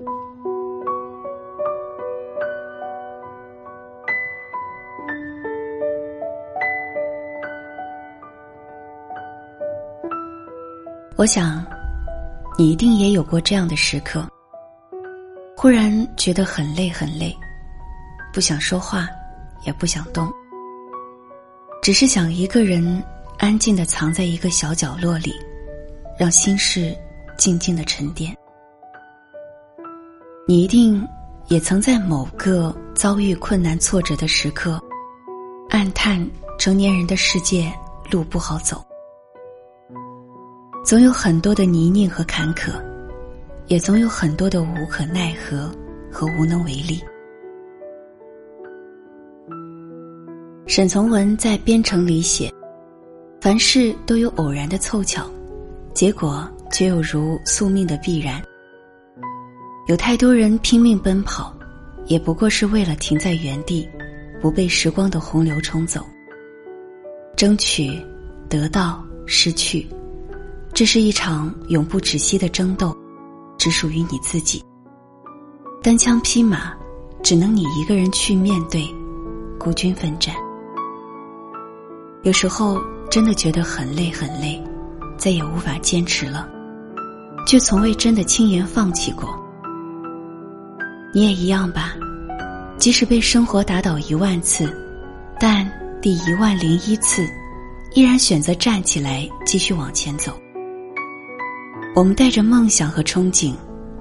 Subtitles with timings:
[0.00, 0.06] 我
[11.26, 11.66] 想，
[12.56, 14.24] 你一定也有过这样的时刻。
[15.56, 17.36] 忽然觉得很累很累，
[18.32, 19.08] 不想说话，
[19.66, 20.32] 也不想动，
[21.82, 23.02] 只是想一个人
[23.38, 25.34] 安静的藏在一个小角落里，
[26.16, 26.96] 让心事
[27.36, 28.32] 静静的沉淀。
[30.50, 31.06] 你一定
[31.48, 34.82] 也曾在某个遭遇困难挫折的时刻，
[35.68, 36.26] 暗叹
[36.58, 37.70] 成年人的世界
[38.10, 38.82] 路不好走。
[40.86, 42.72] 总有很多的泥泞和坎坷，
[43.66, 45.70] 也总有很多的无可奈何
[46.10, 46.98] 和无能为力。
[50.66, 52.50] 沈从文在《边城》里写
[53.38, 55.30] ：“凡事都有偶然的凑巧，
[55.92, 58.42] 结果却又如宿命的必然。
[59.88, 61.50] 有太多人拼命奔跑，
[62.04, 63.88] 也不过是为了停在原地，
[64.38, 66.04] 不被时光的洪流冲走。
[67.34, 67.98] 争取，
[68.50, 69.88] 得到，失去。”
[70.74, 72.94] 这是一场永不止息的争斗，
[73.56, 74.62] 只属于你自己。
[75.82, 76.74] 单枪匹马，
[77.22, 78.86] 只能你一个人去面对，
[79.58, 80.34] 孤军奋战。
[82.24, 82.78] 有时候
[83.10, 84.62] 真的觉得很累很累，
[85.16, 86.46] 再也无法坚持了，
[87.46, 89.26] 却从未真的轻言放弃过。
[91.12, 91.94] 你也一样吧，
[92.76, 94.70] 即使被生活打倒一万次，
[95.40, 95.68] 但
[96.02, 97.26] 第一万零一次，
[97.94, 100.38] 依然选择站起来继续往前走。
[101.94, 103.54] 我们带着梦想和憧憬，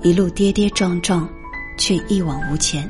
[0.00, 1.28] 一路跌跌撞撞，
[1.76, 2.88] 却一往无前。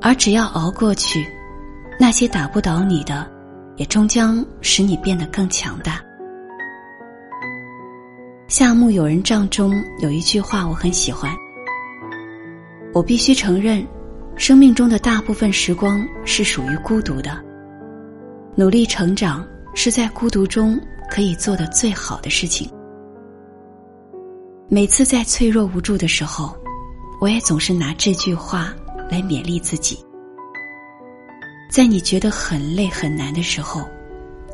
[0.00, 1.26] 而只要熬过去，
[2.00, 3.30] 那些打不倒你的，
[3.76, 6.00] 也终将使你变得更强大。
[8.48, 11.30] 夏目友人帐中有一句话我很喜欢：
[12.94, 13.84] 我必须承认，
[14.36, 17.36] 生命中的大部分时光是属于孤独的。
[18.54, 20.80] 努力成长是在孤独中
[21.10, 22.70] 可以做的最好的事情。
[24.68, 26.56] 每次在脆弱无助的时候，
[27.20, 28.72] 我也总是拿这句话
[29.10, 29.98] 来勉励自己。
[31.68, 33.82] 在你觉得很累很难的时候，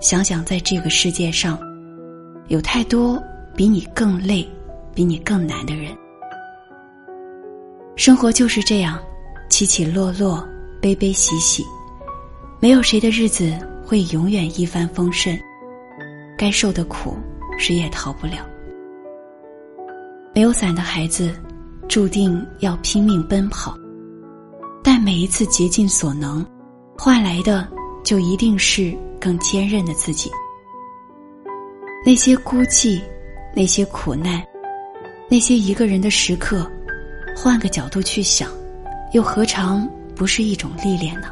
[0.00, 1.58] 想想在这个世界上，
[2.48, 3.22] 有太多
[3.54, 4.48] 比你更累、
[4.94, 5.94] 比你更难的人。
[8.00, 8.98] 生活就是这样，
[9.50, 10.42] 起起落落，
[10.80, 11.62] 悲悲喜喜，
[12.58, 13.52] 没有谁的日子
[13.84, 15.38] 会永远一帆风顺，
[16.34, 17.14] 该受的苦，
[17.58, 18.36] 谁也逃不了。
[20.34, 21.30] 没有伞的孩子，
[21.90, 23.76] 注定要拼命奔跑，
[24.82, 26.42] 但每一次竭尽所能，
[26.96, 27.68] 换来的
[28.02, 30.30] 就一定是更坚韧的自己。
[32.02, 32.98] 那些孤寂，
[33.54, 34.42] 那些苦难，
[35.28, 36.66] 那些一个人的时刻，
[37.36, 38.50] 换个角度去想，
[39.12, 41.28] 又何尝不是一种历练呢？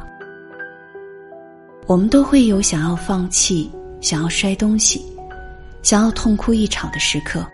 [1.85, 3.71] 我们都会有想要放弃、
[4.01, 5.05] 想要摔东西、
[5.81, 7.45] 想要痛哭一场的时刻。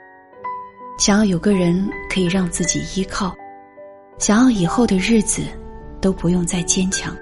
[0.97, 3.35] 想要有个人可以让自己依靠，
[4.17, 5.43] 想要以后的日子
[5.99, 7.13] 都不用再坚强。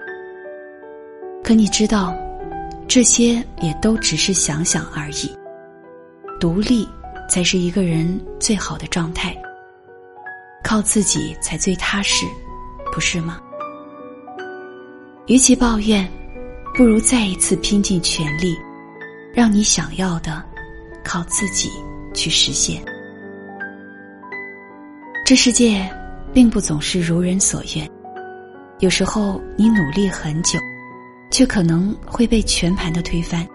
[1.44, 2.16] 可你知道，
[2.88, 5.36] 这些也都只是想想而已。
[6.40, 6.88] 独立
[7.28, 9.36] 才是一个人最好的状态，
[10.64, 12.26] 靠自己才最踏实，
[12.94, 13.40] 不是吗？
[15.28, 16.10] 与其抱怨，
[16.74, 18.58] 不如再一次拼尽全力，
[19.34, 20.44] 让你想要的
[21.04, 21.70] 靠自己
[22.14, 22.84] 去实现。
[25.26, 25.90] 这世界
[26.34, 27.90] 并不总是如人所愿，
[28.80, 30.60] 有时候你努力很久，
[31.30, 33.46] 却可能会被全盘的推翻；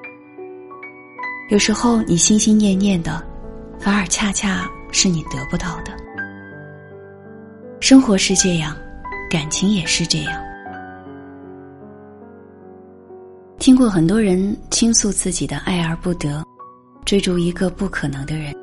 [1.50, 3.22] 有时候你心心念念的，
[3.78, 5.92] 反而恰恰是你得不到的。
[7.88, 8.76] 生活是这样，
[9.30, 10.44] 感情也是这样。
[13.58, 16.44] 听过很多人倾诉自己的爱而不得，
[17.06, 18.54] 追逐一个不可能的人。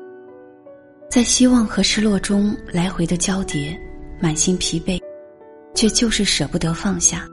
[1.10, 3.76] 在希望和失落中来回的交叠，
[4.20, 5.02] 满心疲惫，
[5.74, 7.26] 却就是舍不得放下。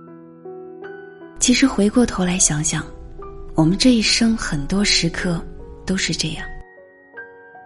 [1.38, 2.84] 其实回过头来想想，
[3.54, 5.40] 我们这一生很多时刻
[5.86, 6.44] 都是这样。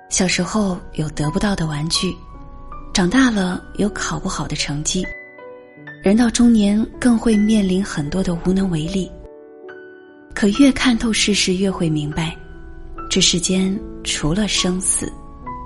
[0.10, 2.14] 小时候有得不到的玩具，
[2.98, 5.06] 长大了有考不好的成绩，
[6.02, 9.08] 人到中年更会面临很多的无能为力。
[10.34, 12.36] 可越看透世事，越会明白，
[13.08, 15.14] 这世间除了生死。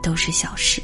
[0.03, 0.81] 都是小事，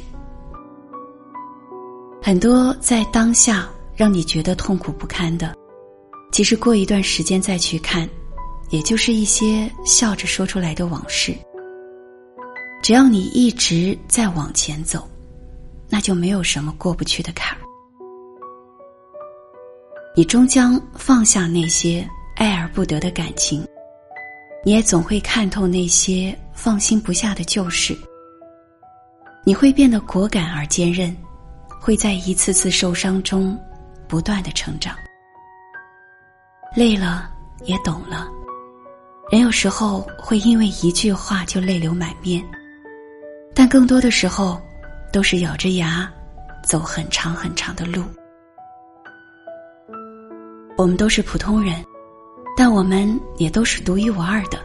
[2.22, 5.54] 很多在当下让你觉得痛苦不堪的，
[6.32, 8.08] 其实过一段时间再去看，
[8.70, 11.34] 也就是一些笑着说出来的往事。
[12.82, 15.06] 只要你一直在往前走，
[15.88, 17.60] 那就没有什么过不去的坎儿。
[20.16, 22.06] 你终将放下那些
[22.36, 23.66] 爱而不得的感情，
[24.64, 27.96] 你也总会看透那些放心不下的旧事。
[29.44, 31.16] 你会变得果敢而坚韧，
[31.80, 33.58] 会在一次次受伤中
[34.06, 34.94] 不断的成长。
[36.76, 37.30] 累了
[37.64, 38.28] 也懂了，
[39.30, 42.44] 人有时候会因为一句话就泪流满面，
[43.54, 44.60] 但更多的时候，
[45.12, 46.10] 都是咬着牙
[46.64, 48.02] 走很长很长的路。
[50.76, 51.84] 我们都是普通人，
[52.56, 54.58] 但我们也都是独一无二的。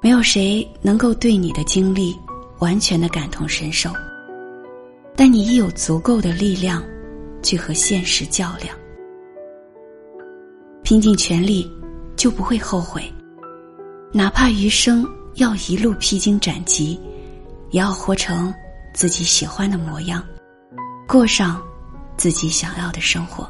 [0.00, 2.16] 没有谁能够对你的经历
[2.60, 3.90] 完全的感同身受，
[5.16, 6.80] 但你亦有足够的力量
[7.42, 8.76] 去和现实较量，
[10.84, 11.68] 拼尽全力
[12.14, 13.02] 就不会后悔。
[14.12, 15.04] 哪怕余生
[15.34, 16.98] 要一路披荆斩棘，
[17.70, 18.54] 也要活成
[18.92, 20.24] 自己喜欢的模样，
[21.06, 21.62] 过上
[22.16, 23.48] 自己想要的生活。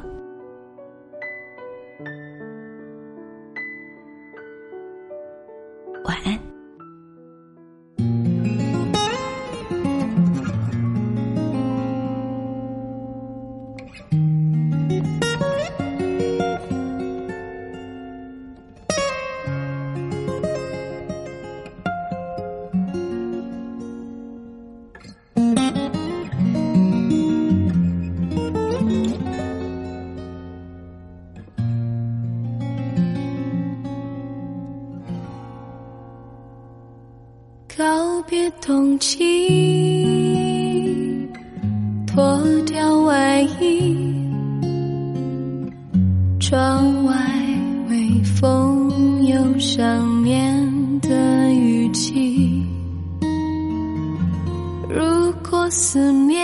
[38.27, 39.17] 别冬季，
[42.05, 43.95] 脱掉外衣，
[46.39, 47.15] 窗外
[47.89, 52.65] 微风有想念的语气。
[54.89, 56.37] 如果思念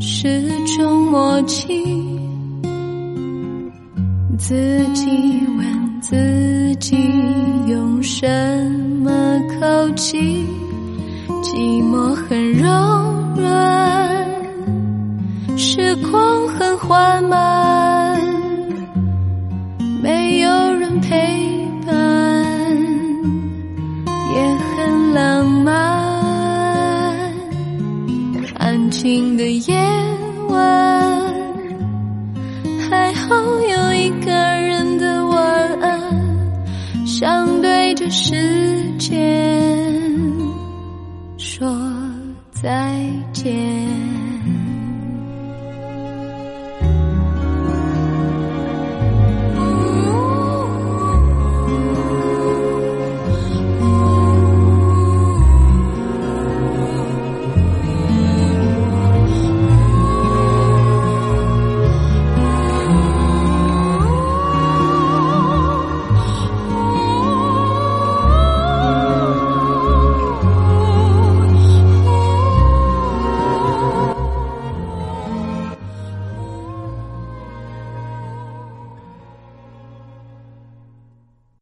[0.00, 1.64] 是种默契，
[4.36, 5.06] 自己
[5.56, 6.96] 问自己。
[7.66, 8.26] 用什
[9.02, 10.46] 么口气？
[11.42, 12.66] 寂寞很柔
[13.36, 14.16] 软，
[15.56, 17.67] 时光很缓慢，
[38.10, 38.34] 时
[38.98, 39.14] 间
[41.36, 41.68] 说
[42.50, 42.96] 再
[43.32, 43.77] 见。